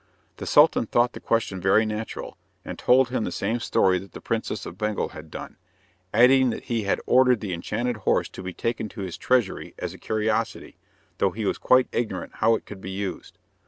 [0.37, 4.19] The Sultan thought the question very natural, and told him the same story that the
[4.19, 5.57] Princess of Bengal had done,
[6.11, 9.93] adding that he had ordered the enchanted horse to be taken to his treasury as
[9.93, 10.79] a curiosity,
[11.19, 13.37] though he was quite ignorant how it could be used.